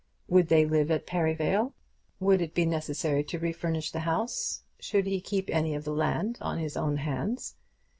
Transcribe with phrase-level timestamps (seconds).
[0.27, 1.73] Would they live at Perivale?
[2.19, 4.63] Would it be necessary to refurnish the house?
[4.79, 7.55] Should he keep any of the land on his own hands?